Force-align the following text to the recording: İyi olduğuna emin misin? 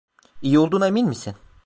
İyi 0.41 0.59
olduğuna 0.59 0.87
emin 0.87 1.07
misin? 1.07 1.35